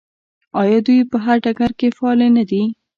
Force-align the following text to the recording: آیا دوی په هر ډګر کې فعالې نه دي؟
آیا 0.61 0.79
دوی 0.85 0.99
په 1.11 1.17
هر 1.25 1.37
ډګر 1.45 1.71
کې 1.79 1.95
فعالې 1.97 2.27
نه 2.37 2.43
دي؟ 2.49 2.63